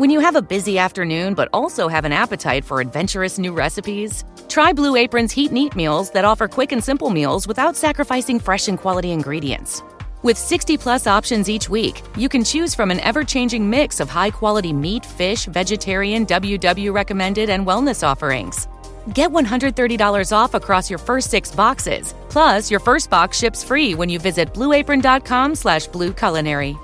When 0.00 0.08
you 0.08 0.20
have 0.20 0.34
a 0.34 0.40
busy 0.40 0.78
afternoon 0.78 1.34
but 1.34 1.50
also 1.52 1.86
have 1.86 2.06
an 2.06 2.12
appetite 2.12 2.64
for 2.64 2.80
adventurous 2.80 3.38
new 3.38 3.52
recipes, 3.52 4.24
try 4.48 4.72
Blue 4.72 4.96
Apron's 4.96 5.30
Heat 5.30 5.50
and 5.50 5.58
Eat 5.58 5.76
meals 5.76 6.08
that 6.12 6.24
offer 6.24 6.48
quick 6.48 6.72
and 6.72 6.82
simple 6.82 7.10
meals 7.10 7.46
without 7.46 7.76
sacrificing 7.76 8.40
fresh 8.40 8.68
and 8.68 8.78
quality 8.78 9.10
ingredients. 9.10 9.82
With 10.22 10.38
60 10.38 10.78
plus 10.78 11.06
options 11.06 11.50
each 11.50 11.68
week, 11.68 12.00
you 12.16 12.30
can 12.30 12.44
choose 12.44 12.74
from 12.74 12.90
an 12.90 13.00
ever 13.00 13.24
changing 13.24 13.68
mix 13.68 14.00
of 14.00 14.08
high 14.08 14.30
quality 14.30 14.72
meat, 14.72 15.04
fish, 15.04 15.44
vegetarian, 15.44 16.24
WW 16.24 16.94
recommended, 16.94 17.50
and 17.50 17.66
wellness 17.66 18.02
offerings. 18.02 18.68
Get 19.12 19.28
$130 19.28 20.32
off 20.32 20.54
across 20.54 20.88
your 20.88 20.98
first 20.98 21.30
six 21.30 21.54
boxes. 21.54 22.14
Plus, 22.30 22.70
your 22.70 22.80
first 22.80 23.10
box 23.10 23.36
ships 23.36 23.62
free 23.62 23.94
when 23.94 24.08
you 24.08 24.18
visit 24.18 24.54
blueapron.com 24.54 25.54
slash 25.56 25.90
blueculinary. 25.90 26.78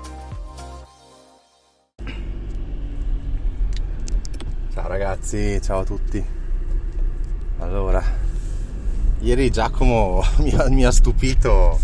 Ragazzi, 4.97 5.61
ciao 5.61 5.81
a 5.81 5.83
tutti. 5.83 6.25
Allora, 7.59 8.03
ieri 9.19 9.51
Giacomo 9.51 10.23
mi 10.37 10.49
ha, 10.55 10.67
mi 10.69 10.85
ha 10.85 10.91
stupito 10.91 11.79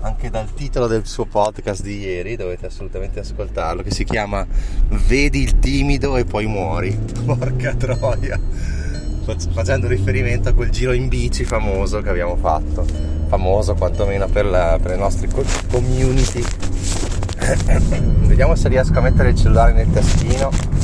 anche 0.00 0.30
dal 0.30 0.54
titolo 0.54 0.86
del 0.86 1.06
suo 1.06 1.26
podcast 1.26 1.82
di 1.82 1.98
ieri, 1.98 2.36
dovete 2.36 2.66
assolutamente 2.66 3.20
ascoltarlo, 3.20 3.82
che 3.82 3.90
si 3.90 4.04
chiama 4.04 4.46
Vedi 5.06 5.42
il 5.42 5.58
timido 5.58 6.16
e 6.16 6.24
poi 6.24 6.46
muori. 6.46 6.96
Porca 7.26 7.74
troia! 7.74 8.40
Facendo 9.52 9.86
riferimento 9.86 10.48
a 10.48 10.52
quel 10.54 10.70
giro 10.70 10.92
in 10.92 11.08
bici 11.08 11.44
famoso 11.44 12.00
che 12.00 12.08
abbiamo 12.08 12.36
fatto, 12.36 12.86
famoso 13.26 13.74
quantomeno 13.74 14.26
per, 14.28 14.46
la, 14.46 14.78
per 14.80 14.92
le 14.92 14.96
nostre 14.96 15.28
community. 15.70 16.42
Vediamo 18.26 18.54
se 18.54 18.68
riesco 18.68 18.96
a 18.98 19.02
mettere 19.02 19.30
il 19.30 19.36
cellulare 19.36 19.72
nel 19.72 19.90
taschino 19.90 20.75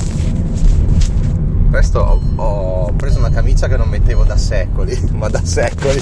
presto 1.73 2.01
ho, 2.01 2.21
ho, 2.37 2.93
preso 2.93 3.19
una 3.19 3.31
camicia 3.31 3.67
che 3.67 3.79
non 3.79 3.89
mettevo 3.89 4.25
da 4.25 4.37
secoli, 4.37 4.95
ma 5.13 5.29
da 5.29 5.41
secoli, 5.43 6.01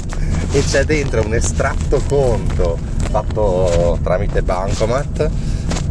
e 0.51 0.61
c'è 0.61 0.83
dentro 0.83 1.25
un 1.25 1.33
estratto 1.33 2.01
conto 2.07 2.77
fatto 3.09 3.97
tramite 4.03 4.41
Bancomat 4.43 5.29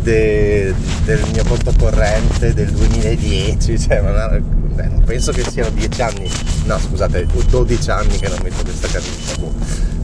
de, 0.02 0.74
del 1.05 1.22
mio 1.32 1.44
conto 1.44 1.72
corrente 1.78 2.52
del 2.52 2.70
2010, 2.70 3.78
cioè 3.78 4.02
non 4.02 5.02
penso 5.06 5.32
che 5.32 5.42
siano 5.50 5.70
10 5.70 6.02
anni, 6.02 6.30
no 6.66 6.78
scusate, 6.78 7.27
12 7.48 7.90
anni 7.90 8.18
che 8.18 8.28
non 8.28 8.38
metto 8.42 8.62
questa 8.62 8.86
camicia, 8.86 9.36
boh. 9.38 9.52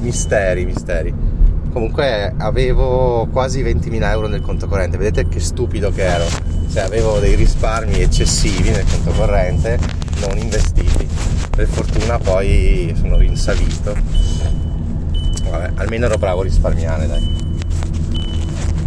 misteri, 0.01 0.65
misteri. 0.65 1.15
Comunque 1.71 2.33
avevo 2.39 3.29
quasi 3.31 3.63
20.000 3.63 4.03
euro 4.11 4.27
nel 4.27 4.41
conto 4.41 4.67
corrente, 4.69 4.97
vedete 4.97 5.29
che 5.29 5.41
stupido 5.41 5.91
che 5.91 6.03
ero 6.03 6.25
cioè 6.73 6.83
avevo 6.83 7.19
dei 7.19 7.35
risparmi 7.35 8.01
eccessivi 8.01 8.71
nel 8.71 8.85
conto 8.91 9.11
corrente 9.13 9.79
non 10.21 10.39
investiti. 10.39 11.07
Per 11.51 11.67
fortuna 11.67 12.19
poi 12.19 12.95
sono 12.97 13.17
rinsalito 13.17 13.95
vabbè 15.51 15.73
almeno 15.77 16.07
ero 16.07 16.19
bravo 16.19 16.41
a 16.41 16.45
risparmiare 16.45 17.07
dai. 17.07 17.45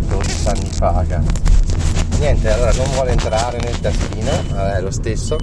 12 0.08 0.47
anni 0.47 0.69
fa 0.71 1.05
niente 2.19 2.52
allora 2.52 2.71
non 2.73 2.89
vuole 2.91 3.11
entrare 3.11 3.59
nel 3.59 3.80
taschino 3.80 4.31
vabbè 4.52 4.81
lo 4.81 4.91
stesso. 4.91 5.38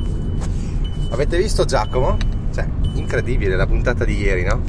Avete 1.10 1.36
visto 1.36 1.64
Giacomo? 1.64 2.16
cioè 2.52 2.66
incredibile 2.94 3.54
la 3.56 3.66
puntata 3.66 4.04
di 4.04 4.16
ieri 4.16 4.42
no? 4.42 4.62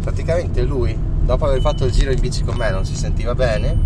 praticamente 0.00 0.62
lui 0.62 0.96
dopo 1.20 1.44
aver 1.44 1.60
fatto 1.60 1.84
il 1.84 1.92
giro 1.92 2.10
in 2.10 2.18
bici 2.18 2.42
con 2.42 2.56
me 2.56 2.70
non 2.70 2.84
si 2.84 2.94
sentiva 2.94 3.34
bene. 3.34 3.76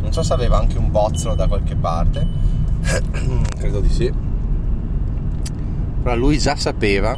Non 0.00 0.12
so 0.12 0.22
se 0.22 0.32
aveva 0.32 0.58
anche 0.58 0.78
un 0.78 0.90
bozzolo 0.90 1.34
da 1.34 1.48
qualche 1.48 1.74
parte 1.74 2.45
credo 3.58 3.80
di 3.80 3.90
sì. 3.90 4.12
Però 6.02 6.16
lui 6.16 6.38
già 6.38 6.56
sapeva 6.56 7.16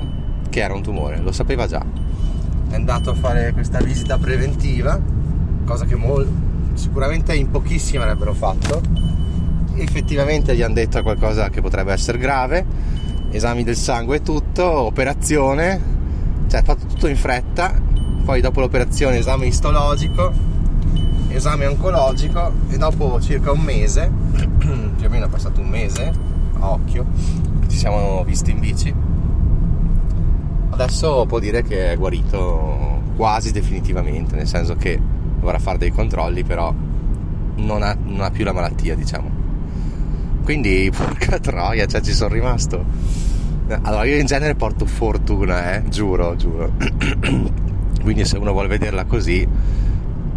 che 0.48 0.60
era 0.60 0.74
un 0.74 0.82
tumore 0.82 1.18
lo 1.18 1.32
sapeva 1.32 1.66
già. 1.66 1.84
È 2.68 2.74
andato 2.74 3.10
a 3.10 3.14
fare 3.14 3.52
questa 3.52 3.80
visita 3.80 4.18
preventiva 4.18 5.00
cosa 5.64 5.84
che 5.84 5.96
mol- 5.96 6.28
sicuramente 6.74 7.34
in 7.34 7.50
pochissimi 7.50 8.02
avrebbero 8.02 8.32
fatto. 8.32 8.80
Effettivamente 9.74 10.56
gli 10.56 10.62
hanno 10.62 10.74
detto 10.74 11.02
qualcosa 11.02 11.50
che 11.50 11.60
potrebbe 11.60 11.92
essere 11.92 12.18
grave 12.18 12.64
esami 13.30 13.62
del 13.62 13.76
sangue 13.76 14.16
e 14.16 14.22
tutto 14.22 14.64
operazione. 14.64 15.96
Cioè 16.48 16.62
fatto 16.62 16.86
tutto 16.86 17.08
in 17.08 17.16
fretta. 17.16 17.74
Poi 18.24 18.40
dopo 18.40 18.60
l'operazione 18.60 19.18
esame 19.18 19.46
istologico 19.46 20.56
esame 21.28 21.66
oncologico 21.66 22.52
e 22.68 22.76
dopo 22.76 23.20
circa 23.20 23.52
un 23.52 23.60
mese, 23.60 24.10
più 24.96 25.06
o 25.06 25.10
meno 25.10 25.26
è 25.26 25.28
passato 25.28 25.60
un 25.60 25.68
mese, 25.68 26.12
a 26.58 26.70
occhio, 26.70 27.06
ci 27.68 27.76
siamo 27.76 28.22
visti 28.24 28.50
in 28.50 28.58
bici, 28.58 28.94
adesso 30.70 31.26
può 31.26 31.38
dire 31.38 31.62
che 31.62 31.92
è 31.92 31.96
guarito 31.96 33.00
quasi 33.16 33.50
definitivamente, 33.50 34.36
nel 34.36 34.46
senso 34.46 34.76
che 34.76 35.00
dovrà 35.40 35.58
fare 35.58 35.78
dei 35.78 35.90
controlli, 35.90 36.44
però 36.44 36.72
non 37.56 37.82
ha, 37.82 37.96
non 38.00 38.20
ha 38.20 38.30
più 38.30 38.44
la 38.44 38.52
malattia, 38.52 38.94
diciamo. 38.94 39.28
Quindi, 40.44 40.90
porca 40.96 41.38
troia, 41.38 41.86
cioè 41.86 42.00
ci 42.00 42.12
sono 42.12 42.32
rimasto. 42.32 42.84
Allora, 43.82 44.04
io 44.04 44.18
in 44.18 44.26
genere 44.26 44.54
porto 44.54 44.86
fortuna, 44.86 45.74
eh, 45.74 45.88
giuro, 45.88 46.36
giuro. 46.36 46.72
Quindi 48.00 48.24
se 48.24 48.38
uno 48.38 48.52
vuole 48.52 48.68
vederla 48.68 49.04
così, 49.04 49.46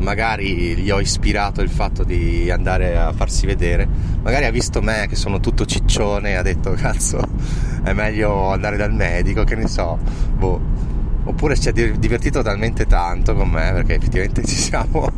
magari 0.01 0.75
gli 0.75 0.89
ho 0.89 0.99
ispirato 0.99 1.61
il 1.61 1.69
fatto 1.69 2.03
di 2.03 2.49
andare 2.51 2.97
a 2.97 3.13
farsi 3.13 3.45
vedere, 3.45 3.87
magari 4.21 4.45
ha 4.45 4.51
visto 4.51 4.81
me 4.81 5.05
che 5.07 5.15
sono 5.15 5.39
tutto 5.39 5.65
ciccione 5.65 6.31
e 6.31 6.35
ha 6.35 6.41
detto 6.41 6.71
cazzo 6.77 7.69
è 7.83 7.93
meglio 7.93 8.51
andare 8.51 8.77
dal 8.77 8.93
medico, 8.93 9.43
che 9.43 9.55
ne 9.55 9.67
so, 9.67 9.97
boh. 10.37 10.89
Oppure 11.23 11.55
si 11.55 11.69
è 11.69 11.71
divertito 11.71 12.41
talmente 12.41 12.87
tanto 12.87 13.35
con 13.35 13.47
me 13.47 13.71
perché 13.73 13.93
effettivamente 13.93 14.41
ci 14.43 14.55
siamo, 14.55 15.11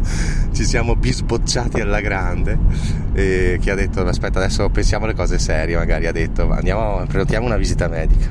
ci 0.52 0.66
siamo 0.66 0.98
bisbocciati 0.98 1.80
alla 1.80 2.02
grande 2.02 2.60
e 3.14 3.58
che 3.62 3.72
ha 3.72 3.76
detto 3.76 4.06
aspetta 4.06 4.40
adesso 4.40 4.70
pensiamo 4.70 5.06
alle 5.06 5.14
cose 5.14 5.40
serie 5.40 5.78
magari 5.78 6.08
ha 6.08 6.12
detto 6.12 6.52
andiamo 6.52 7.06
prenotiamo 7.08 7.46
una 7.46 7.56
visita 7.56 7.88
medica 7.88 8.28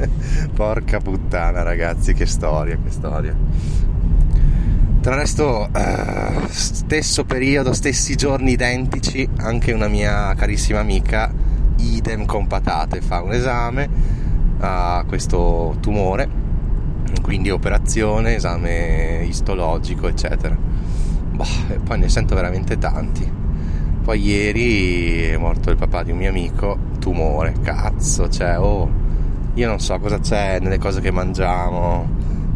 porca 0.54 1.00
puttana 1.00 1.62
ragazzi 1.62 2.14
che 2.14 2.24
storia 2.24 2.78
che 2.82 2.90
storia 2.90 3.36
tra 5.02 5.16
l'altro, 5.16 5.68
eh, 5.74 6.46
stesso 6.46 7.24
periodo, 7.24 7.72
stessi 7.72 8.14
giorni 8.14 8.52
identici, 8.52 9.28
anche 9.38 9.72
una 9.72 9.88
mia 9.88 10.32
carissima 10.34 10.78
amica, 10.78 11.28
idem 11.78 12.24
con 12.24 12.46
patate, 12.46 13.00
fa 13.00 13.20
un 13.20 13.32
esame 13.32 13.88
a 14.60 15.04
questo 15.08 15.76
tumore, 15.80 16.28
quindi 17.20 17.50
operazione, 17.50 18.36
esame 18.36 19.24
istologico, 19.26 20.06
eccetera. 20.06 20.56
Bah, 20.56 21.46
e 21.70 21.80
poi 21.80 21.98
ne 21.98 22.08
sento 22.08 22.36
veramente 22.36 22.78
tanti. 22.78 23.28
Poi 24.04 24.20
ieri 24.20 25.22
è 25.22 25.36
morto 25.36 25.70
il 25.70 25.76
papà 25.76 26.04
di 26.04 26.12
un 26.12 26.18
mio 26.18 26.28
amico, 26.28 26.78
tumore, 27.00 27.54
cazzo, 27.60 28.28
cioè, 28.28 28.56
oh, 28.56 28.88
io 29.54 29.66
non 29.66 29.80
so 29.80 29.98
cosa 29.98 30.20
c'è 30.20 30.60
nelle 30.60 30.78
cose 30.78 31.00
che 31.00 31.10
mangiamo, 31.10 32.06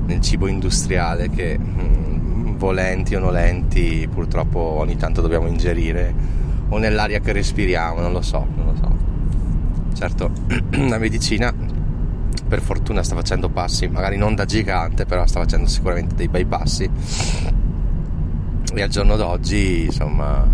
nel 0.07 0.21
cibo 0.21 0.47
industriale 0.47 1.29
che... 1.29 1.59
Mm, 1.59 2.16
volenti 2.57 3.15
o 3.15 3.21
nolenti 3.21 4.09
purtroppo 4.13 4.59
ogni 4.59 4.97
tanto 4.97 5.21
dobbiamo 5.21 5.47
ingerire 5.47 6.15
o 6.69 6.79
nell'aria 6.79 7.21
che 7.21 7.33
respiriamo, 7.33 8.01
non 8.01 8.13
lo 8.13 8.23
so, 8.23 8.47
non 8.57 8.67
lo 8.67 8.75
so. 8.77 8.97
Certo, 9.95 10.31
la 10.89 10.99
medicina 10.99 11.55
per 12.49 12.61
fortuna 12.61 13.03
sta 13.03 13.15
facendo 13.15 13.49
passi, 13.49 13.89
magari 13.89 14.17
non 14.17 14.35
da 14.35 14.45
gigante, 14.45 15.05
però 15.05 15.27
sta 15.27 15.41
facendo 15.41 15.69
sicuramente 15.69 16.15
dei 16.15 16.29
bei 16.29 16.45
passi. 16.45 16.89
E 18.75 18.83
al 18.83 18.89
giorno 18.89 19.17
d'oggi, 19.17 19.85
insomma, 19.87 20.45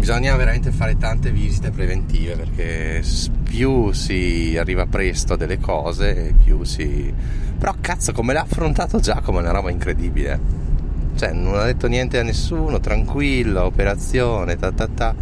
bisogna 0.00 0.34
veramente 0.34 0.72
fare 0.72 0.96
tante 0.96 1.30
visite 1.30 1.70
preventive 1.70 2.34
perché 2.34 3.02
più 3.44 3.92
si 3.92 4.56
arriva 4.58 4.86
presto 4.86 5.34
a 5.34 5.36
delle 5.36 5.60
cose, 5.60 6.34
più 6.42 6.64
si 6.64 7.14
però 7.60 7.74
cazzo 7.78 8.12
come 8.12 8.32
l'ha 8.32 8.40
affrontato 8.40 9.00
Giacomo 9.00 9.38
è 9.38 9.42
una 9.42 9.50
roba 9.50 9.70
incredibile. 9.70 10.40
Cioè, 11.14 11.32
non 11.32 11.58
ha 11.58 11.64
detto 11.64 11.88
niente 11.88 12.18
a 12.18 12.22
nessuno, 12.22 12.80
tranquillo, 12.80 13.64
operazione, 13.64 14.56
ta 14.56 14.72
ta 14.72 14.88
ta. 14.88 15.14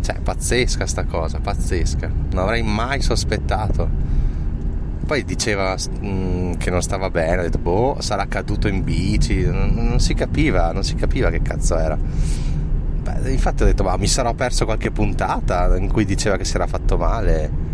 Cioè, 0.00 0.20
pazzesca 0.20 0.86
sta 0.86 1.02
cosa, 1.06 1.40
pazzesca. 1.40 2.08
Non 2.30 2.44
avrei 2.44 2.62
mai 2.62 3.02
sospettato. 3.02 3.88
Poi 5.04 5.24
diceva 5.24 5.74
mh, 5.74 6.06
mm, 6.06 6.52
che 6.52 6.70
non 6.70 6.82
stava 6.82 7.10
bene, 7.10 7.40
ha 7.40 7.42
detto, 7.42 7.58
boh, 7.58 7.96
sarà 7.98 8.26
caduto 8.26 8.68
in 8.68 8.84
bici. 8.84 9.42
Non, 9.42 9.72
non 9.74 9.98
si 9.98 10.14
capiva, 10.14 10.70
non 10.70 10.84
si 10.84 10.94
capiva 10.94 11.30
che 11.30 11.42
cazzo 11.42 11.76
era. 11.76 11.98
Beh, 13.06 13.30
infatti 13.30 13.62
ho 13.62 13.66
detto, 13.66 13.84
ma 13.84 13.96
mi 13.96 14.08
sarò 14.08 14.34
perso 14.34 14.64
qualche 14.64 14.90
puntata 14.90 15.76
in 15.76 15.86
cui 15.86 16.04
diceva 16.04 16.36
che 16.36 16.44
si 16.44 16.56
era 16.56 16.66
fatto 16.66 16.96
male. 16.96 17.64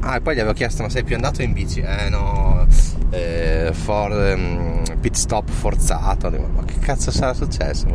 Ah, 0.00 0.16
e 0.16 0.20
poi 0.20 0.34
gli 0.34 0.40
avevo 0.40 0.52
chiesto, 0.52 0.82
ma 0.82 0.90
sei 0.90 1.02
più 1.02 1.14
andato 1.14 1.40
in 1.40 1.54
bici? 1.54 1.80
Eh 1.80 2.10
no, 2.10 2.66
eh, 3.08 3.70
for, 3.72 4.10
um, 4.10 4.82
pit 5.00 5.14
stop 5.14 5.48
forzato. 5.48 6.28
Ma 6.28 6.62
che 6.64 6.78
cazzo 6.78 7.10
sarà 7.10 7.32
successo? 7.32 7.86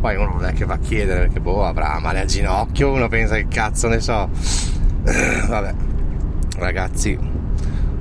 Poi 0.00 0.14
uno 0.14 0.34
non 0.34 0.44
è 0.44 0.52
che 0.52 0.64
va 0.64 0.74
a 0.74 0.78
chiedere 0.78 1.22
perché 1.22 1.40
boh 1.40 1.64
avrà 1.64 1.98
male 1.98 2.20
al 2.20 2.26
ginocchio, 2.26 2.92
uno 2.92 3.08
pensa 3.08 3.34
che 3.34 3.48
cazzo 3.48 3.88
ne 3.88 3.98
so. 3.98 4.28
Vabbè, 5.02 5.74
ragazzi. 6.58 7.18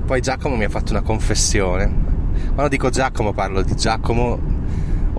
Poi 0.06 0.22
Giacomo 0.22 0.56
mi 0.56 0.66
ha 0.66 0.70
fatto 0.70 0.92
una 0.92 1.02
confessione. 1.02 2.10
Quando 2.54 2.68
dico 2.68 2.90
Giacomo 2.90 3.34
parlo 3.34 3.64
di 3.64 3.76
Giacomo, 3.76 4.51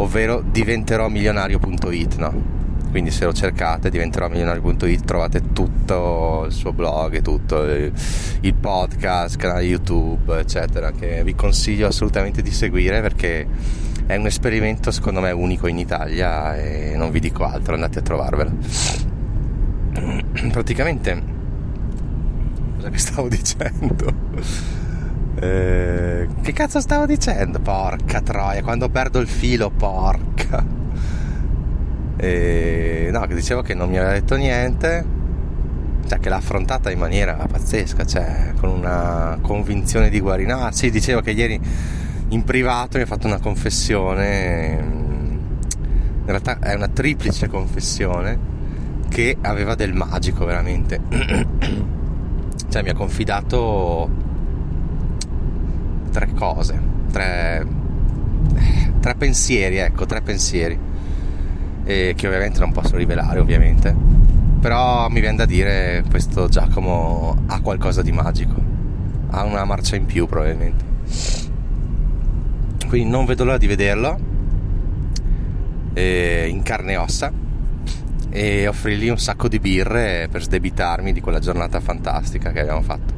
ovvero 0.03 0.43
diventerò 0.45 1.09
milionario.it, 1.09 2.17
no? 2.17 2.61
quindi 2.91 3.11
se 3.11 3.25
lo 3.25 3.33
cercate 3.33 3.89
diventerò 3.89 4.29
milionario.it 4.29 5.05
trovate 5.05 5.53
tutto 5.53 6.45
il 6.47 6.53
suo 6.53 6.75
blog 6.75 7.23
tutto 7.23 7.65
il 7.65 8.55
podcast 8.55 9.37
canale 9.37 9.63
youtube 9.63 10.39
eccetera 10.39 10.93
che 10.93 11.25
vi 11.25 11.35
consiglio 11.35 11.87
assolutamente 11.87 12.43
di 12.43 12.51
seguire 12.51 13.01
perché 13.01 13.47
è 14.05 14.17
un 14.17 14.27
esperimento 14.27 14.91
secondo 14.91 15.21
me 15.21 15.31
unico 15.31 15.69
in 15.69 15.79
Italia 15.79 16.55
e 16.55 16.93
non 16.95 17.11
vi 17.11 17.21
dico 17.21 17.45
altro 17.45 17.73
andate 17.73 18.01
a 18.01 18.03
trovarvelo 18.03 18.51
praticamente 20.53 21.23
cosa 22.77 22.91
che 22.91 22.99
stavo 22.99 23.29
dicendo 23.31 24.82
eh, 25.43 26.29
che 26.41 26.53
cazzo 26.53 26.81
stavo 26.81 27.05
dicendo 27.05 27.59
porca 27.59 28.21
troia 28.21 28.63
quando 28.63 28.89
perdo 28.89 29.19
il 29.19 29.27
filo 29.27 29.71
porca 29.71 30.65
e, 32.17 33.09
no, 33.11 33.21
che 33.23 33.35
dicevo 33.35 33.63
che 33.63 33.75
non 33.75 33.91
mi 33.91 33.99
aveva 33.99 34.13
detto 34.13 34.37
niente, 34.37 35.05
cioè 36.07 36.21
che 36.21 36.29
l'ha 36.29 36.37
affrontata 36.37 36.89
in 36.93 37.01
maniera 37.01 37.35
pazzesca, 37.35 38.05
cioè 38.05 38.53
con 38.61 38.71
una 38.71 39.39
convinzione 39.41 40.09
di 40.09 40.21
guarire. 40.21 40.55
No, 40.55 40.69
sì, 40.71 40.89
dicevo 40.91 41.21
che 41.21 41.33
ieri 41.33 41.61
in 42.29 42.45
privato 42.45 42.97
mi 42.99 43.03
ha 43.03 43.07
fatto 43.07 43.27
una 43.27 43.41
confessione, 43.41 44.79
in 44.79 46.27
realtà 46.27 46.61
è 46.61 46.75
una 46.75 46.87
triplice 46.87 47.49
confessione 47.49 48.39
che 49.09 49.37
aveva 49.41 49.75
del 49.75 49.93
magico 49.93 50.45
veramente. 50.45 51.01
cioè 52.71 52.83
mi 52.83 52.91
ha 52.91 52.95
confidato 52.95 54.09
tre 56.13 56.29
cose, 56.35 56.81
tre, 57.11 57.67
tre 59.01 59.15
pensieri, 59.17 59.79
ecco, 59.79 60.07
tre 60.07 60.21
pensieri 60.21 60.79
e 61.85 62.13
che 62.17 62.27
ovviamente 62.27 62.61
non 62.61 62.71
posso 62.71 62.97
rivelare 62.97 63.41
ovviamente. 63.41 63.95
Però 64.61 65.09
mi 65.09 65.21
viene 65.21 65.39
da 65.39 65.47
dire 65.47 66.05
questo 66.09 66.49
Giacomo 66.49 67.43
ha 67.47 67.61
qualcosa 67.61 68.03
di 68.03 68.13
magico 68.13 68.71
ha 69.33 69.45
una 69.45 69.65
marcia 69.65 69.97
in 69.97 70.07
più 70.07 70.27
probabilmente. 70.27 70.85
Quindi 72.87 73.11
non 73.11 73.25
vedo 73.25 73.45
l'ora 73.45 73.59
di 73.59 73.67
vederlo 73.67 74.19
eh, 75.95 76.47
in 76.49 76.63
carne 76.63 76.93
e 76.93 76.97
ossa 76.97 77.33
e 78.29 78.67
offrirgli 78.67 79.09
un 79.09 79.19
sacco 79.19 79.49
di 79.49 79.59
birre 79.59 80.29
per 80.31 80.43
sdebitarmi 80.43 81.13
di 81.13 81.21
quella 81.21 81.39
giornata 81.39 81.81
fantastica 81.81 82.51
che 82.51 82.61
abbiamo 82.61 82.83
fatto 82.83 83.12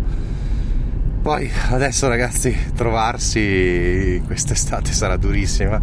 poi 1.24 1.50
adesso 1.70 2.06
ragazzi 2.06 2.54
trovarsi 2.74 4.20
quest'estate 4.26 4.92
sarà 4.92 5.16
durissima. 5.16 5.80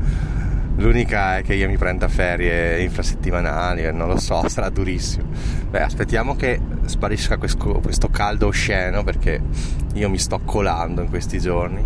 L'unica 0.76 1.38
è 1.38 1.42
che 1.42 1.56
io 1.56 1.68
mi 1.68 1.78
prenda 1.78 2.08
ferie 2.08 2.80
infrasettimanali, 2.84 3.92
non 3.92 4.08
lo 4.08 4.20
so, 4.20 4.48
sarà 4.48 4.70
durissimo. 4.70 5.30
Beh, 5.68 5.82
aspettiamo 5.82 6.36
che 6.36 6.62
sparisca 6.86 7.38
questo, 7.38 7.80
questo 7.82 8.10
caldo 8.10 8.46
osceno 8.46 9.04
perché 9.04 9.42
io 9.96 10.10
mi 10.12 10.20
sto 10.20 10.42
colando 10.46 11.02
in 11.02 11.10
questi 11.10 11.40
giorni. 11.40 11.84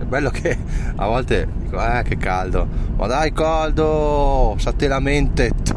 È 0.00 0.02
bello 0.02 0.30
che 0.30 0.58
a 0.96 1.06
volte 1.06 1.46
dico, 1.54 1.80
eh 1.80 2.02
che 2.02 2.16
caldo, 2.16 2.66
ma 2.96 3.06
dai 3.06 3.32
caldo, 3.32 4.56
state 4.58 4.88
la 4.88 4.98
mentet, 4.98 5.76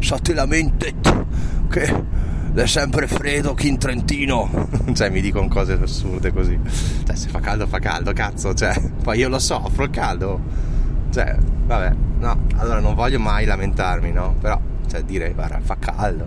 state 0.00 0.34
la 0.34 0.44
mentet, 0.44 1.24
che 1.70 2.17
è 2.62 2.66
sempre 2.66 3.06
freddo 3.06 3.54
qui 3.54 3.68
in 3.68 3.78
Trentino. 3.78 4.68
cioè 4.94 5.10
mi 5.10 5.20
dicono 5.20 5.48
cose 5.48 5.78
assurde 5.80 6.32
così. 6.32 6.58
Cioè 7.04 7.16
se 7.16 7.28
fa 7.28 7.40
caldo 7.40 7.66
fa 7.66 7.78
caldo, 7.78 8.12
cazzo, 8.12 8.54
cioè, 8.54 8.74
poi 9.02 9.18
io 9.18 9.28
lo 9.28 9.38
soffro 9.38 9.84
il 9.84 9.90
caldo 9.90 10.76
cioè, 11.10 11.36
vabbè, 11.66 11.94
no, 12.18 12.42
allora 12.56 12.80
non 12.80 12.94
voglio 12.94 13.18
mai 13.18 13.44
lamentarmi, 13.44 14.12
no? 14.12 14.34
Però, 14.40 14.60
cioè, 14.88 15.02
dire, 15.02 15.32
guarda, 15.32 15.58
fa 15.60 15.76
caldo. 15.78 16.26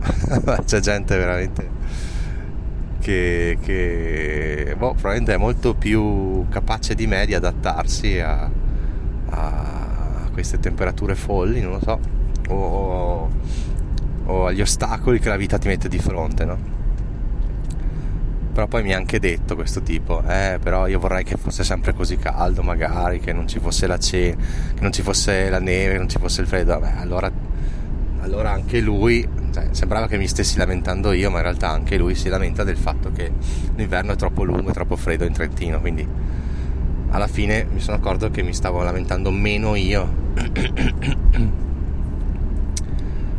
C'è 0.64 0.80
gente 0.80 1.16
veramente 1.16 1.68
che, 3.00 3.58
che 3.60 4.74
boh, 4.76 4.92
probabilmente 4.92 5.34
è 5.34 5.36
molto 5.36 5.74
più 5.74 6.46
capace 6.48 6.94
di 6.94 7.06
me 7.06 7.26
di 7.26 7.34
adattarsi 7.34 8.18
a, 8.20 8.50
a 9.30 10.28
queste 10.32 10.58
temperature 10.60 11.14
folli, 11.14 11.60
non 11.60 11.72
lo 11.72 11.80
so, 11.82 12.00
o, 12.48 13.30
o 14.26 14.46
agli 14.46 14.60
ostacoli 14.60 15.18
che 15.18 15.28
la 15.28 15.36
vita 15.36 15.58
ti 15.58 15.68
mette 15.68 15.88
di 15.88 15.98
fronte, 15.98 16.44
no? 16.44 16.76
però 18.56 18.68
poi 18.68 18.82
mi 18.82 18.94
ha 18.94 18.96
anche 18.96 19.18
detto 19.18 19.54
questo 19.54 19.82
tipo 19.82 20.22
eh 20.26 20.58
però 20.62 20.86
io 20.86 20.98
vorrei 20.98 21.24
che 21.24 21.36
fosse 21.36 21.62
sempre 21.62 21.92
così 21.92 22.16
caldo 22.16 22.62
magari 22.62 23.20
che 23.20 23.34
non 23.34 23.46
ci 23.46 23.58
fosse 23.58 23.86
la 23.86 23.98
cena 23.98 24.42
che 24.74 24.80
non 24.80 24.92
ci 24.92 25.02
fosse 25.02 25.50
la 25.50 25.58
neve 25.58 25.92
che 25.92 25.98
non 25.98 26.08
ci 26.08 26.18
fosse 26.18 26.40
il 26.40 26.46
freddo 26.46 26.78
vabbè 26.78 26.94
allora, 26.96 27.30
allora 28.20 28.52
anche 28.52 28.80
lui 28.80 29.28
cioè, 29.52 29.68
sembrava 29.72 30.06
che 30.08 30.16
mi 30.16 30.26
stessi 30.26 30.56
lamentando 30.56 31.12
io 31.12 31.30
ma 31.30 31.36
in 31.36 31.42
realtà 31.42 31.68
anche 31.68 31.98
lui 31.98 32.14
si 32.14 32.30
lamenta 32.30 32.64
del 32.64 32.78
fatto 32.78 33.12
che 33.12 33.30
l'inverno 33.74 34.12
è 34.12 34.16
troppo 34.16 34.42
lungo 34.42 34.70
e 34.70 34.72
troppo 34.72 34.96
freddo 34.96 35.26
in 35.26 35.34
Trentino 35.34 35.78
quindi 35.78 36.08
alla 37.10 37.28
fine 37.28 37.66
mi 37.70 37.80
sono 37.80 37.98
accorto 37.98 38.30
che 38.30 38.42
mi 38.42 38.54
stavo 38.54 38.82
lamentando 38.82 39.30
meno 39.30 39.74
io 39.74 40.08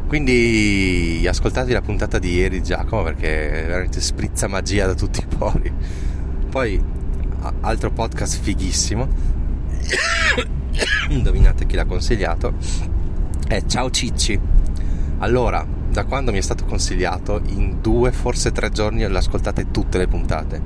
quindi 0.07 1.25
ascoltatevi 1.27 1.73
la 1.73 1.81
puntata 1.81 2.17
di 2.17 2.33
ieri 2.33 2.63
Giacomo 2.63 3.03
perché 3.03 3.65
veramente 3.67 3.99
sprizza 3.99 4.47
magia 4.47 4.87
da 4.87 4.95
tutti 4.95 5.19
i 5.19 5.25
pori. 5.27 5.71
Poi 6.49 6.95
altro 7.61 7.91
podcast 7.91 8.39
fighissimo. 8.41 9.07
Indovinate 11.09 11.65
chi 11.65 11.75
l'ha 11.75 11.85
consigliato? 11.85 12.53
È 13.47 13.63
Ciao 13.65 13.89
Cicci. 13.89 14.39
Allora, 15.19 15.65
da 15.89 16.05
quando 16.05 16.31
mi 16.31 16.37
è 16.37 16.41
stato 16.41 16.65
consigliato, 16.65 17.41
in 17.47 17.81
due, 17.81 18.11
forse 18.11 18.51
tre 18.51 18.69
giorni 18.69 19.07
le 19.07 19.17
ascoltate 19.17 19.71
tutte 19.71 19.97
le 19.97 20.07
puntate. 20.07 20.61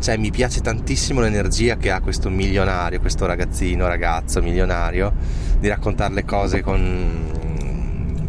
Cioè, 0.00 0.16
mi 0.16 0.30
piace 0.30 0.60
tantissimo 0.60 1.20
l'energia 1.20 1.76
che 1.76 1.90
ha 1.90 2.00
questo 2.00 2.30
milionario, 2.30 3.00
questo 3.00 3.26
ragazzino, 3.26 3.86
ragazzo 3.86 4.40
milionario, 4.42 5.12
di 5.58 5.68
raccontare 5.68 6.14
le 6.14 6.24
cose 6.24 6.60
con 6.60 7.36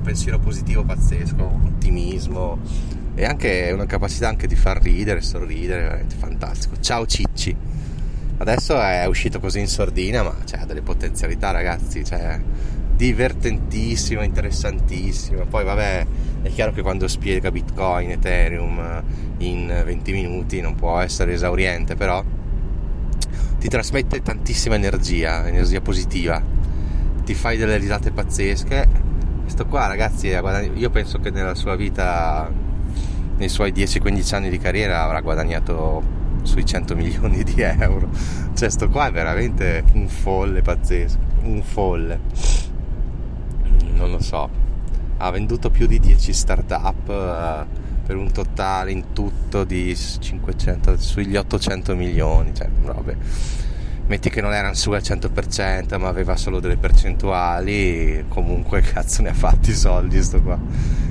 pensiero 0.02 0.40
positivo 0.40 0.84
pazzesco, 0.84 1.44
ottimismo 1.66 2.60
e 3.16 3.26
anche 3.26 3.70
una 3.74 3.86
capacità 3.86 4.28
anche 4.28 4.48
di 4.48 4.56
far 4.56 4.82
ridere, 4.82 5.22
sorridere, 5.22 5.82
veramente 5.82 6.16
fantastico. 6.16 6.80
Ciao 6.80 7.06
Cicci. 7.06 7.56
Adesso 8.38 8.80
è 8.80 9.06
uscito 9.06 9.40
così 9.40 9.60
in 9.60 9.68
sordina, 9.68 10.24
ma 10.24 10.34
cioè, 10.46 10.62
ha 10.62 10.66
delle 10.66 10.82
potenzialità, 10.82 11.52
ragazzi, 11.52 12.06
cioè 12.06 12.40
divertentissimo, 12.96 14.22
interessantissimo. 14.24 15.46
Poi 15.46 15.64
vabbè, 15.66 16.06
è 16.44 16.50
chiaro 16.50 16.72
che 16.72 16.82
quando 16.82 17.08
spiega 17.08 17.52
Bitcoin, 17.52 18.12
Ethereum 18.12 19.04
in 19.40 19.68
20 19.68 20.12
minuti 20.14 20.62
non 20.62 20.76
può 20.76 21.00
essere 21.00 21.34
esauriente, 21.34 21.96
però 21.96 22.24
ti 23.60 23.68
trasmette 23.68 24.22
tantissima 24.22 24.76
energia, 24.76 25.46
energia 25.46 25.82
positiva. 25.82 26.42
Ti 27.26 27.34
fai 27.34 27.58
delle 27.58 27.78
risate 27.78 28.12
pazzesche 28.12 28.88
questo 29.50 29.66
qua 29.66 29.88
ragazzi 29.88 30.28
io 30.28 30.90
penso 30.92 31.18
che 31.18 31.32
nella 31.32 31.56
sua 31.56 31.76
vita 31.76 32.52
nei 33.38 33.50
suoi 33.50 33.72
10-15 33.72 34.36
anni 34.36 34.50
di 34.50 34.60
carriera 34.60 35.02
avrà 35.02 35.22
guadagnato 35.22 36.04
sui 36.44 36.64
100 36.64 36.96
milioni 36.96 37.44
di 37.44 37.60
euro. 37.60 38.10
Cioè 38.54 38.70
sto 38.70 38.90
qua 38.90 39.08
è 39.08 39.12
veramente 39.12 39.84
un 39.94 40.08
folle 40.08 40.62
pazzesco 40.62 41.18
un 41.42 41.64
folle. 41.64 42.20
Non 43.94 44.12
lo 44.12 44.22
so. 44.22 44.48
Ha 45.18 45.32
venduto 45.32 45.72
più 45.72 45.88
di 45.88 46.00
10 46.00 46.32
start-up 46.32 47.08
uh, 47.08 48.06
per 48.06 48.16
un 48.16 48.32
totale 48.32 48.92
in 48.92 49.14
tutto 49.14 49.64
di 49.64 49.96
500 49.96 50.96
sugli 50.98 51.36
800 51.36 51.96
milioni 51.96 52.54
cioè 52.54 52.70
robe 52.84 53.69
metti 54.10 54.32
che 54.32 54.42
non 54.42 54.54
erano 54.54 54.74
su 54.74 54.90
al 54.92 55.02
100% 55.02 56.00
ma 56.00 56.08
aveva 56.08 56.36
solo 56.36 56.60
delle 56.60 56.78
percentuali 56.78 58.26
comunque 58.28 58.82
cazzo 58.82 59.22
ne 59.22 59.30
ha 59.30 59.34
fatti 59.34 59.70
i 59.70 59.76
soldi 59.76 60.22
sto 60.24 60.42
qua 60.42 60.60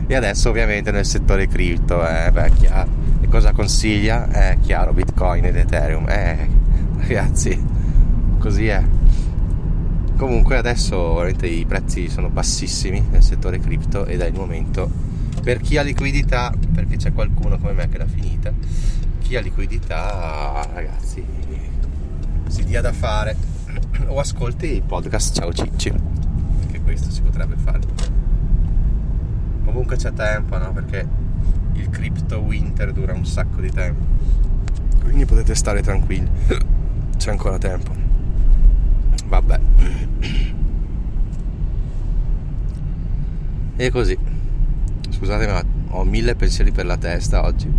e 0.06 0.14
adesso 0.14 0.48
ovviamente 0.48 0.90
nel 0.90 1.06
settore 1.06 1.46
cripto 1.46 2.06
eh, 2.06 2.30
beh, 2.32 2.50
chiaro. 2.58 2.90
e 3.20 3.28
cosa 3.28 3.52
consiglia? 3.52 4.28
è 4.28 4.50
eh, 4.50 4.60
chiaro 4.60 4.92
bitcoin 4.92 5.44
ed 5.44 5.56
ethereum 5.56 6.08
eh 6.08 6.48
ragazzi 7.06 7.64
così 8.38 8.66
è 8.66 8.82
comunque 10.16 10.56
adesso 10.56 11.14
veramente 11.14 11.46
i 11.46 11.64
prezzi 11.66 12.08
sono 12.08 12.30
bassissimi 12.30 13.06
nel 13.10 13.22
settore 13.22 13.60
cripto 13.60 14.06
ed 14.06 14.20
è 14.22 14.26
il 14.26 14.34
momento 14.34 14.90
per 15.40 15.60
chi 15.60 15.76
ha 15.76 15.82
liquidità 15.82 16.52
perché 16.74 16.96
c'è 16.96 17.12
qualcuno 17.12 17.58
come 17.58 17.74
me 17.74 17.88
che 17.88 17.98
l'ha 17.98 18.06
finita 18.06 18.52
chi 19.20 19.36
ha 19.36 19.40
liquidità 19.40 20.66
ragazzi 20.74 21.77
si 22.48 22.64
dia 22.64 22.80
da 22.80 22.92
fare 22.92 23.36
o 24.08 24.18
ascolti 24.18 24.66
il 24.66 24.82
podcast 24.82 25.34
Ciao 25.34 25.52
Cicci 25.52 25.92
che 26.70 26.80
questo 26.80 27.10
si 27.10 27.20
potrebbe 27.20 27.56
fare. 27.56 27.80
Comunque 29.64 29.96
c'è 29.96 30.12
tempo, 30.12 30.56
no? 30.58 30.72
Perché 30.72 31.06
il 31.74 31.90
crypto 31.90 32.40
winter 32.40 32.92
dura 32.92 33.12
un 33.12 33.26
sacco 33.26 33.60
di 33.60 33.70
tempo. 33.70 34.04
Quindi 35.02 35.24
potete 35.24 35.54
stare 35.54 35.82
tranquilli. 35.82 36.28
C'è 37.16 37.30
ancora 37.30 37.58
tempo. 37.58 37.92
Vabbè. 39.26 39.60
E 43.80 43.90
così. 43.92 44.18
Scusate, 45.08 45.46
ma 45.46 45.62
ho 45.90 46.02
mille 46.02 46.34
pensieri 46.34 46.72
per 46.72 46.84
la 46.84 46.96
testa 46.96 47.44
oggi. 47.44 47.72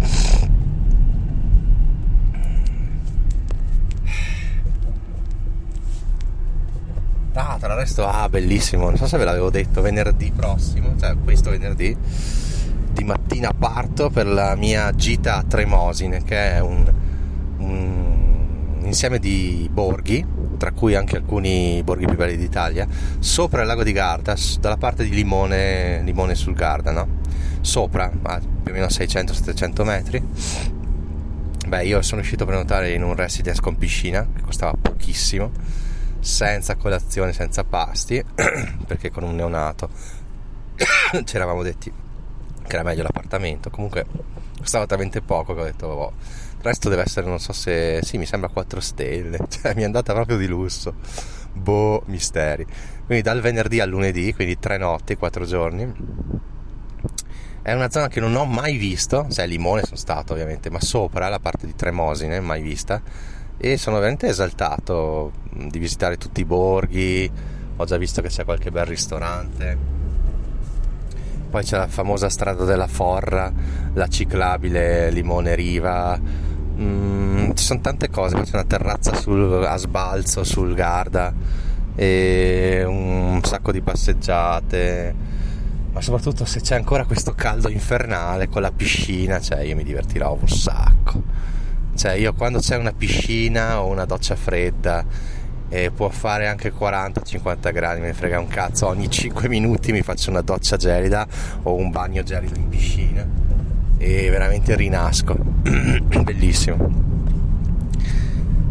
Ah, 7.33 7.48
tra 7.59 7.75
l'altro, 7.75 8.07
ah, 8.07 8.29
bellissimo. 8.29 8.85
Non 8.85 8.97
so 8.97 9.05
se 9.05 9.17
ve 9.17 9.25
l'avevo 9.25 9.49
detto, 9.49 9.81
venerdì 9.81 10.31
prossimo, 10.33 10.95
cioè 10.97 11.15
questo 11.23 11.49
venerdì, 11.49 11.95
di 12.91 13.03
mattina 13.03 13.51
parto 13.51 14.09
per 14.09 14.25
la 14.25 14.55
mia 14.55 14.93
gita 14.95 15.35
a 15.35 15.43
Tremosine, 15.43 16.23
che 16.23 16.53
è 16.53 16.59
un, 16.59 16.91
un 17.57 18.79
insieme 18.83 19.19
di 19.19 19.69
borghi, 19.71 20.25
tra 20.57 20.71
cui 20.71 20.95
anche 20.95 21.17
alcuni 21.17 21.81
borghi 21.83 22.05
più 22.05 22.15
belli 22.15 22.37
d'Italia, 22.37 22.87
sopra 23.19 23.61
il 23.61 23.67
lago 23.67 23.83
di 23.83 23.91
Garda, 23.91 24.35
dalla 24.59 24.77
parte 24.77 25.03
di 25.03 25.09
Limone, 25.09 26.01
Limone 26.03 26.35
sul 26.35 26.53
Garda, 26.53 26.91
no? 26.91 27.17
Sopra, 27.59 28.09
a 28.21 28.39
più 28.39 28.71
o 28.71 28.75
meno 28.75 28.87
600-700 28.87 29.83
metri. 29.83 30.23
Beh, 31.67 31.85
io 31.85 32.01
sono 32.01 32.21
riuscito 32.21 32.43
a 32.43 32.47
prenotare 32.47 32.93
in 32.93 33.03
un 33.03 33.15
residence 33.15 33.61
con 33.61 33.77
piscina, 33.77 34.25
che 34.33 34.41
costava 34.41 34.73
pochissimo 34.81 35.51
senza 36.19 36.75
colazione, 36.75 37.33
senza 37.33 37.63
pasti, 37.63 38.23
perché 38.85 39.09
con 39.09 39.23
un 39.23 39.35
neonato 39.35 39.89
ci 41.23 41.35
eravamo 41.35 41.63
detti 41.63 41.91
che 42.69 42.75
era 42.75 42.83
meglio 42.83 43.03
l'appartamento. 43.03 43.69
Comunque 43.69 44.05
costava 44.57 44.85
talmente 44.85 45.21
poco 45.21 45.53
che 45.53 45.61
ho 45.61 45.63
detto, 45.63 45.87
boh, 45.87 46.13
il 46.57 46.63
resto 46.63 46.89
deve 46.89 47.01
essere, 47.03 47.27
non 47.27 47.39
so 47.39 47.51
se, 47.51 47.99
sì, 48.03 48.17
mi 48.17 48.25
sembra 48.25 48.49
4 48.49 48.79
stelle, 48.79 49.39
cioè 49.49 49.73
mi 49.75 49.81
è 49.81 49.85
andata 49.85 50.13
proprio 50.13 50.37
di 50.37 50.47
lusso. 50.47 50.93
Boh, 51.51 52.03
misteri. 52.05 52.65
Quindi 53.05 53.23
dal 53.23 53.41
venerdì 53.41 53.79
al 53.79 53.89
lunedì, 53.89 54.33
quindi 54.33 54.59
tre 54.59 54.77
notti, 54.77 55.15
quattro 55.15 55.45
giorni. 55.45 56.37
È 57.61 57.73
una 57.73 57.89
zona 57.89 58.07
che 58.07 58.19
non 58.19 58.35
ho 58.35 58.45
mai 58.45 58.77
visto, 58.77 59.27
cioè 59.29 59.45
Limone 59.45 59.83
sono 59.83 59.97
stato 59.97 60.33
ovviamente, 60.33 60.69
ma 60.69 60.79
sopra 60.79 61.27
la 61.27 61.39
parte 61.39 61.65
di 61.65 61.75
Tremosine, 61.75 62.39
mai 62.39 62.61
vista 62.61 63.01
e 63.61 63.75
sono 63.75 63.97
veramente 63.97 64.27
esaltato 64.27 65.33
di 65.51 65.79
visitare 65.79 66.15
tutti 66.15 66.39
i 66.39 66.45
borghi, 66.45 67.29
ho 67.75 67.83
già 67.83 67.97
visto 67.97 68.21
che 68.21 68.29
c'è 68.29 68.45
qualche 68.45 68.71
bel 68.71 68.85
ristorante, 68.85 69.77
poi 71.49 71.63
c'è 71.63 71.77
la 71.77 71.87
famosa 71.87 72.29
strada 72.29 72.63
della 72.63 72.87
Forra, 72.87 73.51
la 73.93 74.07
ciclabile 74.07 75.11
Limone 75.11 75.55
Riva, 75.55 76.17
mm, 76.17 77.51
ci 77.51 77.65
sono 77.65 77.81
tante 77.81 78.09
cose, 78.09 78.39
c'è 78.41 78.53
una 78.53 78.63
terrazza 78.63 79.13
sul, 79.13 79.65
a 79.65 79.75
sbalzo 79.75 80.45
sul 80.45 80.73
Garda 80.73 81.33
e 81.95 82.85
un 82.87 83.41
sacco 83.43 83.73
di 83.73 83.81
passeggiate, 83.81 85.15
ma 85.91 85.99
soprattutto 85.99 86.45
se 86.45 86.61
c'è 86.61 86.75
ancora 86.75 87.03
questo 87.03 87.33
caldo 87.33 87.67
infernale 87.67 88.47
con 88.47 88.61
la 88.61 88.71
piscina, 88.71 89.41
cioè 89.41 89.59
io 89.63 89.75
mi 89.75 89.83
divertirò 89.83 90.37
un 90.39 90.47
sacco 90.47 91.23
cioè 91.95 92.13
io 92.13 92.33
quando 92.33 92.59
c'è 92.59 92.77
una 92.77 92.93
piscina 92.93 93.81
o 93.81 93.87
una 93.87 94.05
doccia 94.05 94.35
fredda 94.35 95.05
e 95.69 95.91
può 95.91 96.09
fare 96.09 96.47
anche 96.47 96.73
40-50 96.73 97.71
gradi, 97.71 98.01
ne 98.01 98.13
frega 98.13 98.39
un 98.39 98.47
cazzo, 98.47 98.87
ogni 98.87 99.09
5 99.09 99.47
minuti 99.47 99.91
mi 99.91 100.01
faccio 100.01 100.31
una 100.31 100.41
doccia 100.41 100.77
gelida 100.77 101.27
o 101.63 101.75
un 101.75 101.91
bagno 101.91 102.23
gelido 102.23 102.57
in 102.57 102.69
piscina 102.69 103.25
e 103.97 104.29
veramente 104.29 104.75
rinasco, 104.75 105.35
bellissimo. 106.23 107.07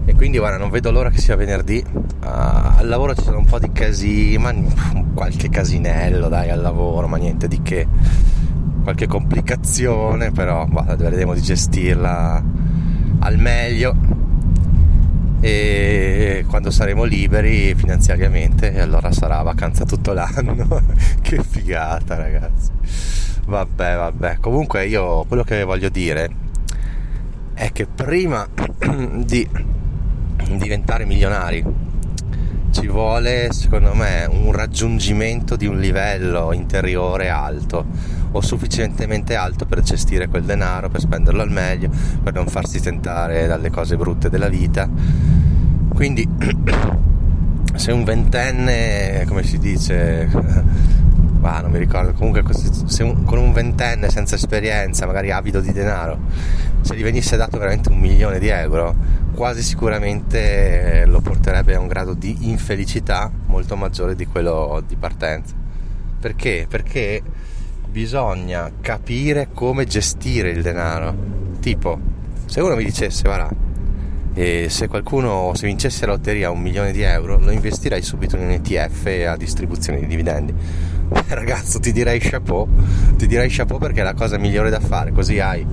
E 0.07 0.15
quindi 0.15 0.39
guarda, 0.39 0.57
non 0.57 0.71
vedo 0.71 0.91
l'ora 0.91 1.11
che 1.11 1.19
sia 1.19 1.37
venerdì. 1.37 1.85
Uh, 1.87 1.99
al 2.21 2.89
lavoro 2.89 3.15
ci 3.15 3.23
sono 3.23 3.37
un 3.37 3.45
po' 3.45 3.59
di 3.59 3.71
casini, 3.71 4.43
qualche 5.13 5.51
casinello 5.51 6.29
dai 6.29 6.49
al 6.49 6.63
lavoro, 6.63 7.07
ma 7.07 7.19
niente 7.19 7.47
di 7.47 7.61
che. 7.61 7.87
Qualche 8.83 9.07
complicazione, 9.07 10.31
però 10.31 10.67
guarda, 10.67 10.97
vedremo 10.97 11.35
di 11.35 11.43
gestirla 11.43 12.43
al 13.28 13.38
meglio. 13.38 13.94
E 15.40 16.44
quando 16.49 16.70
saremo 16.70 17.04
liberi 17.04 17.75
finanziariamente 17.75 18.80
allora 18.80 19.12
sarà 19.12 19.40
vacanza 19.42 19.85
tutto 19.85 20.12
l'anno. 20.12 20.82
Che 21.20 21.42
figata 21.42 22.16
ragazzi. 22.16 22.70
Vabbè 23.47 23.97
vabbè. 23.97 24.38
Comunque 24.40 24.87
io 24.87 25.25
quello 25.25 25.44
che 25.44 25.62
voglio 25.62 25.90
dire 25.90 26.47
è 27.54 27.70
che 27.73 27.87
prima 27.87 28.47
di 29.25 29.49
diventare 30.56 31.04
milionari 31.04 31.62
ci 32.71 32.87
vuole 32.87 33.53
secondo 33.53 33.95
me 33.95 34.27
un 34.31 34.53
raggiungimento 34.53 35.57
di 35.57 35.67
un 35.67 35.79
livello 35.79 36.53
interiore 36.53 37.29
alto 37.29 37.85
o 38.33 38.41
sufficientemente 38.41 39.35
alto 39.35 39.65
per 39.65 39.81
gestire 39.81 40.29
quel 40.29 40.45
denaro, 40.45 40.89
per 40.89 41.01
spenderlo 41.01 41.43
al 41.43 41.51
meglio, 41.51 41.91
per 42.23 42.35
non 42.35 42.47
farsi 42.47 42.81
tentare 42.81 43.47
dalle 43.47 43.71
cose 43.71 43.97
brutte 43.97 44.29
della 44.29 44.49
vita. 44.49 44.89
Quindi 45.95 46.29
se 47.75 47.93
un 47.93 48.05
ventenne, 48.05 49.25
come 49.27 49.43
si 49.43 49.59
dice, 49.59 50.29
ah, 51.41 51.61
non 51.61 51.71
mi 51.71 51.79
ricordo, 51.79 52.13
comunque 52.13 52.43
un, 53.01 53.25
con 53.25 53.39
un 53.39 53.53
ventenne 53.53 54.11
senza 54.11 54.35
esperienza, 54.35 55.07
magari 55.07 55.31
avido 55.31 55.61
di 55.61 55.73
denaro, 55.73 56.19
se 56.83 56.97
gli 56.97 57.03
venisse 57.03 57.37
dato 57.37 57.59
veramente 57.59 57.89
un 57.89 57.99
milione 57.99 58.39
di 58.39 58.49
euro, 58.49 58.95
quasi 59.38 59.62
sicuramente 59.62 61.04
lo 61.07 61.21
porterebbe 61.21 61.76
a 61.76 61.78
un 61.78 61.87
grado 61.87 62.12
di 62.12 62.49
infelicità 62.50 63.30
molto 63.47 63.76
maggiore 63.76 64.16
di 64.16 64.26
quello 64.26 64.83
di 64.85 64.97
partenza. 64.97 65.54
Perché? 66.18 66.66
Perché 66.68 67.23
bisogna 67.88 68.68
capire 68.80 69.50
come 69.54 69.85
gestire 69.85 70.50
il 70.50 70.61
denaro. 70.61 71.14
Tipo, 71.61 72.00
se 72.47 72.61
uno 72.61 72.75
mi 72.75 72.83
dicesse, 72.83 73.23
guarda, 73.23 73.49
e 74.35 74.66
se 74.71 74.88
qualcuno, 74.88 75.52
se 75.54 75.68
vincesse 75.68 76.04
la 76.04 76.14
lotteria 76.14 76.50
un 76.50 76.61
milione 76.61 76.90
di 76.90 77.02
euro, 77.02 77.38
lo 77.38 77.52
investirei 77.52 78.02
subito 78.02 78.35
in 78.35 78.42
un 78.42 78.50
ETF 78.50 79.07
a 79.28 79.37
distribuzione 79.37 80.00
di 80.00 80.09
dividendi. 80.09 80.52
Beh, 80.52 81.23
ragazzo, 81.37 81.78
ti 81.78 81.92
direi 81.92 82.18
chapeau, 82.18 82.66
ti 83.14 83.28
direi 83.28 83.49
chapeau 83.49 83.78
perché 83.78 84.00
è 84.00 84.04
la 84.04 84.14
cosa 84.14 84.37
migliore 84.37 84.68
da 84.68 84.80
fare, 84.80 85.12
così 85.12 85.38
hai 85.38 85.64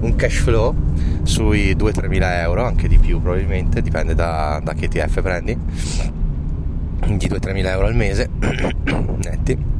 un 0.00 0.16
cash 0.16 0.38
flow 0.38 0.74
sui 1.22 1.74
2-3 1.74 2.08
mila 2.08 2.40
euro, 2.40 2.64
anche 2.64 2.88
di 2.88 2.98
più 2.98 3.20
probabilmente, 3.20 3.82
dipende 3.82 4.14
da, 4.14 4.60
da 4.62 4.72
che 4.74 4.86
ETF 4.86 5.22
prendi, 5.22 5.56
di 5.56 7.28
2-3 7.28 7.52
mila 7.52 7.70
euro 7.70 7.86
al 7.86 7.94
mese, 7.94 8.28
netti 8.38 9.70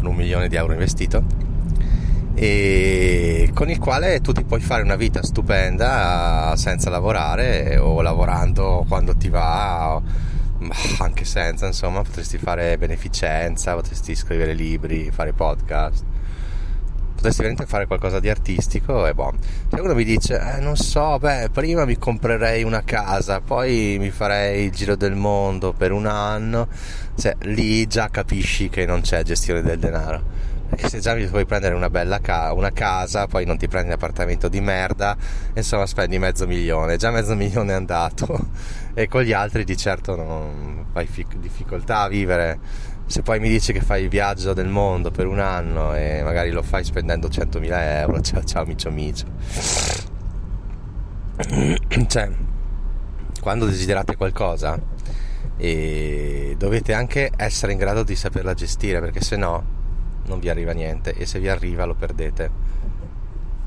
con 0.00 0.06
un 0.06 0.16
milione 0.16 0.48
di 0.48 0.56
euro 0.56 0.72
investito 0.72 1.48
e 2.34 3.50
con 3.52 3.68
il 3.68 3.78
quale 3.78 4.20
tu 4.22 4.32
ti 4.32 4.44
puoi 4.44 4.60
fare 4.60 4.82
una 4.82 4.96
vita 4.96 5.22
stupenda 5.22 6.54
senza 6.56 6.88
lavorare 6.88 7.76
o 7.76 8.00
lavorando 8.00 8.86
quando 8.88 9.14
ti 9.14 9.28
va 9.28 10.00
anche 11.00 11.24
senza 11.24 11.66
insomma 11.66 12.02
potresti 12.02 12.38
fare 12.38 12.78
beneficenza 12.78 13.74
potresti 13.74 14.14
scrivere 14.14 14.54
libri 14.54 15.10
fare 15.10 15.32
podcast 15.32 16.04
potresti 17.20 17.42
veramente 17.42 17.70
fare 17.70 17.86
qualcosa 17.86 18.18
di 18.18 18.30
artistico 18.30 19.06
e 19.06 19.12
boh 19.12 19.34
se 19.68 19.80
uno 19.80 19.94
mi 19.94 20.04
dice 20.04 20.40
eh, 20.40 20.60
non 20.60 20.76
so 20.76 21.18
beh 21.18 21.50
prima 21.52 21.84
mi 21.84 21.98
comprerei 21.98 22.62
una 22.62 22.82
casa 22.82 23.40
poi 23.40 23.96
mi 24.00 24.10
farei 24.10 24.64
il 24.64 24.70
giro 24.70 24.96
del 24.96 25.14
mondo 25.14 25.72
per 25.72 25.92
un 25.92 26.06
anno 26.06 26.68
cioè, 27.20 27.36
lì 27.40 27.86
già 27.86 28.08
capisci 28.08 28.70
che 28.70 28.86
non 28.86 29.02
c'è 29.02 29.22
gestione 29.22 29.60
del 29.60 29.78
denaro. 29.78 30.48
Perché 30.70 30.88
se 30.88 31.00
già 31.00 31.14
mi 31.14 31.26
puoi 31.26 31.44
prendere 31.44 31.74
una 31.74 31.90
bella 31.90 32.20
ca- 32.20 32.52
una 32.54 32.70
casa, 32.70 33.26
poi 33.26 33.44
non 33.44 33.58
ti 33.58 33.68
prendi 33.68 33.88
un 33.88 33.94
appartamento 33.94 34.48
di 34.48 34.60
merda, 34.60 35.16
insomma 35.54 35.84
spendi 35.84 36.18
mezzo 36.18 36.46
milione, 36.46 36.96
già 36.96 37.10
mezzo 37.10 37.34
milione 37.34 37.72
è 37.72 37.74
andato 37.74 38.48
e 38.94 39.06
con 39.06 39.22
gli 39.22 39.32
altri 39.32 39.64
di 39.64 39.76
certo 39.76 40.16
non 40.16 40.86
fai 40.92 41.06
fic- 41.06 41.36
difficoltà 41.36 42.00
a 42.02 42.08
vivere. 42.08 42.58
Se 43.10 43.22
poi 43.22 43.40
mi 43.40 43.48
dici 43.48 43.72
che 43.72 43.80
fai 43.80 44.04
il 44.04 44.08
viaggio 44.08 44.52
del 44.52 44.68
mondo 44.68 45.10
per 45.10 45.26
un 45.26 45.40
anno 45.40 45.96
e 45.96 46.22
magari 46.22 46.52
lo 46.52 46.62
fai 46.62 46.84
spendendo 46.84 47.26
100.000 47.26 47.68
euro, 47.72 48.20
ciao 48.22 48.44
ciao 48.44 48.64
micio 48.64 48.88
micio. 48.92 49.26
Cioè, 52.06 52.30
quando 53.40 53.66
desiderate 53.66 54.14
qualcosa, 54.14 54.80
e 55.56 56.54
dovete 56.56 56.92
anche 56.92 57.32
essere 57.34 57.72
in 57.72 57.78
grado 57.78 58.04
di 58.04 58.14
saperla 58.14 58.54
gestire 58.54 59.00
perché 59.00 59.20
se 59.22 59.34
no 59.34 59.64
non 60.26 60.38
vi 60.38 60.48
arriva 60.48 60.70
niente 60.70 61.12
e 61.12 61.26
se 61.26 61.40
vi 61.40 61.48
arriva 61.48 61.86
lo 61.86 61.96
perdete 61.96 62.48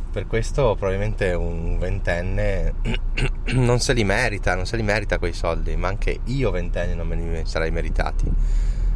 per 0.10 0.26
questo 0.26 0.74
probabilmente 0.80 1.34
un 1.34 1.78
ventenne 1.80 2.76
non 3.56 3.82
se 3.82 3.92
li 3.92 4.06
merita 4.06 4.56
non 4.56 4.66
se 4.66 4.78
li 4.78 4.84
merita 4.84 5.20
quei 5.20 5.34
soldi 5.34 5.76
ma 5.76 5.90
anche 5.90 6.22
io 6.28 6.50
ventenne 6.50 6.96
non 6.96 7.08
me 7.08 7.16
li 7.16 7.42
sarei 7.44 7.72
meritati 7.72 8.32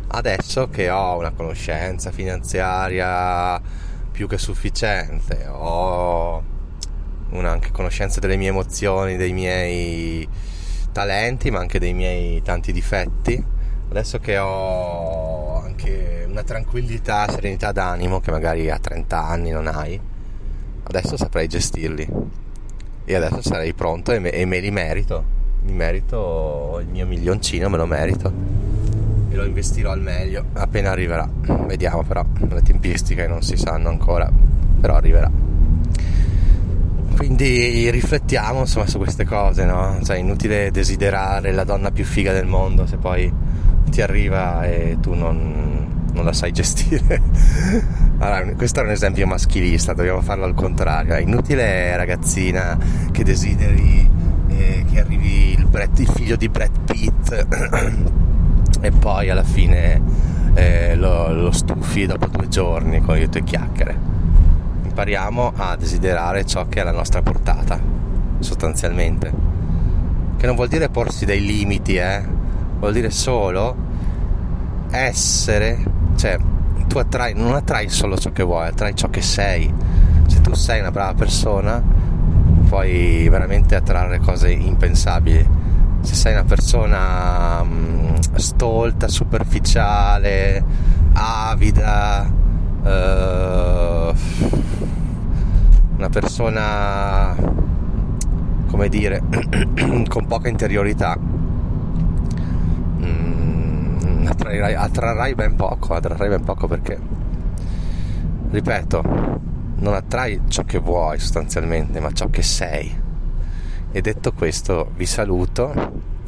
Adesso 0.09 0.69
che 0.69 0.89
ho 0.89 1.17
una 1.17 1.31
conoscenza 1.31 2.11
finanziaria 2.11 3.61
più 4.09 4.27
che 4.27 4.37
sufficiente, 4.37 5.45
ho 5.47 6.41
una 7.29 7.51
anche 7.51 7.71
conoscenza 7.71 8.19
delle 8.19 8.37
mie 8.37 8.47
emozioni, 8.49 9.17
dei 9.17 9.33
miei 9.33 10.27
talenti, 10.91 11.51
ma 11.51 11.59
anche 11.59 11.77
dei 11.77 11.93
miei 11.93 12.41
tanti 12.41 12.71
difetti. 12.71 13.43
Adesso 13.89 14.19
che 14.19 14.37
ho 14.37 15.59
anche 15.61 16.25
una 16.27 16.43
tranquillità, 16.43 17.29
serenità 17.29 17.71
d'animo 17.71 18.19
che 18.19 18.31
magari 18.31 18.69
a 18.69 18.79
30 18.79 19.23
anni 19.23 19.51
non 19.51 19.67
hai, 19.67 19.99
adesso 20.83 21.17
saprei 21.17 21.47
gestirli. 21.47 22.07
E 23.05 23.15
adesso 23.15 23.41
sarei 23.41 23.73
pronto 23.73 24.11
e 24.11 24.19
me, 24.19 24.31
e 24.31 24.45
me 24.45 24.59
li 24.59 24.71
merito. 24.71 25.35
Mi 25.61 25.73
merito 25.73 26.79
il 26.81 26.87
mio 26.87 27.05
milioncino, 27.05 27.69
me 27.69 27.77
lo 27.77 27.85
merito. 27.85 28.56
Lo 29.37 29.45
investirò 29.45 29.91
al 29.91 30.01
meglio 30.01 30.45
appena 30.53 30.89
arriverà. 30.89 31.29
Vediamo 31.67 32.01
però, 32.01 32.25
le 32.49 32.61
tempistiche 32.63 33.27
non 33.27 33.43
si 33.43 33.55
sanno 33.55 33.87
ancora, 33.87 34.27
però 34.81 34.95
arriverà. 34.95 35.29
Quindi 37.15 37.87
riflettiamo 37.91 38.61
insomma 38.61 38.87
su 38.87 38.97
queste 38.97 39.25
cose, 39.25 39.63
no? 39.65 39.99
Cioè, 40.03 40.17
inutile 40.17 40.71
desiderare 40.71 41.51
la 41.51 41.63
donna 41.63 41.91
più 41.91 42.03
figa 42.03 42.33
del 42.33 42.47
mondo 42.47 42.87
se 42.87 42.97
poi 42.97 43.31
ti 43.91 44.01
arriva 44.01 44.65
e 44.65 44.97
tu 45.01 45.13
non, 45.13 46.07
non 46.13 46.25
la 46.25 46.33
sai 46.33 46.51
gestire. 46.51 47.21
allora, 48.17 48.43
questo 48.55 48.79
è 48.79 48.83
un 48.83 48.89
esempio 48.89 49.27
maschilista, 49.27 49.93
dobbiamo 49.93 50.21
farlo 50.21 50.45
al 50.45 50.55
contrario. 50.55 51.13
È 51.13 51.19
inutile 51.19 51.95
ragazzina 51.95 52.75
che 53.11 53.23
desideri 53.23 54.09
eh, 54.47 54.83
che 54.91 54.99
arrivi 54.99 55.51
il, 55.51 55.67
Brett, 55.67 55.99
il, 55.99 56.07
figlio 56.07 56.35
di 56.35 56.49
Brad 56.49 56.79
Pitt 56.85 58.25
e 58.81 58.91
poi 58.91 59.29
alla 59.29 59.43
fine 59.43 60.01
eh, 60.53 60.95
lo, 60.95 61.33
lo 61.33 61.51
stufi 61.51 62.05
dopo 62.05 62.27
due 62.27 62.47
giorni 62.47 63.01
con 63.01 63.15
le 63.15 63.29
tue 63.29 63.43
chiacchiere 63.43 64.17
impariamo 64.97 65.53
a 65.55 65.75
desiderare 65.75 66.43
ciò 66.43 66.67
che 66.67 66.79
è 66.79 66.81
alla 66.81 66.91
nostra 66.91 67.21
portata, 67.21 67.79
sostanzialmente. 68.39 69.31
Che 70.35 70.45
non 70.47 70.55
vuol 70.55 70.69
dire 70.69 70.89
porsi 70.89 71.23
dei 71.25 71.45
limiti, 71.45 71.97
eh? 71.97 72.25
Vuol 72.79 72.93
dire 72.93 73.11
solo 73.11 73.75
essere, 74.89 75.83
cioè 76.15 76.39
tu 76.87 76.97
attrai, 76.97 77.35
non 77.35 77.53
attrai 77.53 77.89
solo 77.89 78.17
ciò 78.17 78.31
che 78.31 78.41
vuoi, 78.41 78.69
attrai 78.69 78.95
ciò 78.95 79.07
che 79.09 79.21
sei. 79.21 79.71
Se 80.25 80.41
tu 80.41 80.55
sei 80.55 80.79
una 80.79 80.91
brava 80.91 81.13
persona, 81.13 81.79
puoi 82.67 83.29
veramente 83.29 83.75
attrarre 83.75 84.17
cose 84.17 84.49
impensabili. 84.49 85.47
Se 86.01 86.15
sei 86.15 86.33
una 86.33 86.43
persona 86.43 87.63
mh, 87.63 88.35
stolta, 88.35 89.07
superficiale, 89.07 90.63
avida, 91.13 92.29
uh, 92.83 94.15
una 95.97 96.09
persona 96.09 97.35
come 98.67 98.89
dire 98.89 99.23
con 100.07 100.27
poca 100.27 100.49
interiorità 100.49 101.17
mm, 103.01 104.27
attrarrai, 104.27 104.75
attrarrai 104.75 105.33
ben 105.35 105.55
poco 105.55 105.95
attrarrai 105.95 106.29
ben 106.29 106.43
poco 106.43 106.67
perché 106.67 106.99
ripeto 108.51 109.01
non 109.79 109.93
attrai 109.93 110.41
ciò 110.47 110.63
che 110.63 110.79
vuoi 110.79 111.17
sostanzialmente 111.19 111.99
ma 111.99 112.11
ciò 112.11 112.29
che 112.29 112.43
sei 112.43 113.05
e 113.97 114.01
detto 114.01 114.31
questo 114.31 114.91
vi 114.95 115.07
saluto 115.07 115.73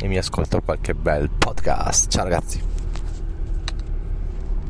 e 0.01 0.07
mi 0.07 0.17
ascolto 0.17 0.59
qualche 0.61 0.95
bel 0.95 1.29
podcast. 1.29 2.09
Ciao 2.09 2.23
ragazzi 2.23 2.68